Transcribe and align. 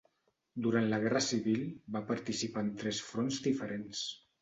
Durant 0.67 0.87
la 0.93 0.99
guerra 1.03 1.21
civil 1.27 1.63
va 1.99 2.03
participar 2.09 2.67
en 2.69 2.75
tres 2.83 3.07
fronts 3.15 3.43
diferents. 3.51 4.07